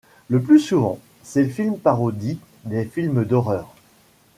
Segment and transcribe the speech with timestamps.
[0.29, 3.71] Le plus souvent, ses films parodient les films d'horreur.